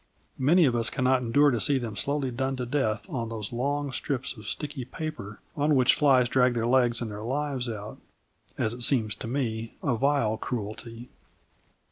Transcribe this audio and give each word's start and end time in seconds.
Many 0.39 0.65
of 0.65 0.75
us 0.75 0.89
cannot 0.89 1.21
endure 1.21 1.51
to 1.51 1.59
see 1.59 1.77
them 1.77 1.95
slowly 1.95 2.31
done 2.31 2.55
to 2.55 2.65
death 2.65 3.07
on 3.07 3.29
those 3.29 3.53
long 3.53 3.91
strips 3.91 4.35
of 4.35 4.47
sticky 4.47 4.83
paper 4.85 5.41
on 5.55 5.75
which 5.75 5.93
the 5.93 5.99
flies 5.99 6.27
drag 6.27 6.55
their 6.55 6.65
legs 6.65 7.01
and 7.03 7.11
their 7.11 7.21
lives 7.21 7.69
out 7.69 7.99
as 8.57 8.73
it 8.73 8.81
seems 8.81 9.13
to 9.17 9.27
me, 9.27 9.75
a 9.83 9.95
vile 9.95 10.37
cruelty. 10.37 11.09